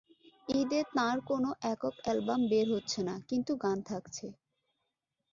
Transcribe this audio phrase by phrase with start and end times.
[0.51, 4.25] ঈদে তাঁর কোনো একক অ্যালবাম বের হচ্ছে না, কিন্তু গান থাকছে।